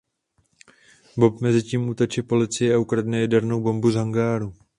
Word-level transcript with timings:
Bob 1.17 1.41
mezitím 1.41 1.89
uteče 1.89 2.23
policii 2.23 2.73
a 2.73 2.79
ukradne 2.79 3.21
jadernou 3.21 3.61
bombu 3.61 3.91
z 3.91 3.95
hangáru. 3.95 4.53